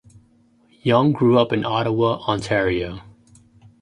Young 0.81 1.11
grew 1.11 1.37
up 1.37 1.53
in 1.53 1.63
Ottawa, 1.63 2.23
Ontario. 2.27 3.01